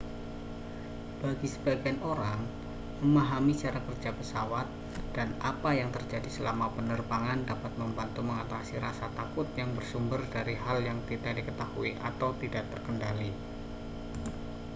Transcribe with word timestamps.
bagi 1.21 1.45
sebagian 1.53 1.99
orang 2.11 2.39
memahami 3.05 3.53
cara 3.63 3.77
kerja 3.87 4.09
pesawat 4.17 4.65
dan 5.15 5.29
apa 5.51 5.69
yang 5.79 5.89
terjadi 5.95 6.25
selama 6.37 6.65
penerbangan 6.75 7.39
dapat 7.51 7.69
membantu 7.81 8.21
mengatasi 8.29 8.75
rasa 8.85 9.07
takut 9.19 9.45
yang 9.59 9.69
bersumber 9.77 10.21
dari 10.35 10.55
hal 10.63 10.77
yang 10.89 10.97
tidak 11.09 11.31
diketahui 11.45 11.91
atau 12.09 12.29
tidak 12.41 12.63
terkendali 12.73 13.29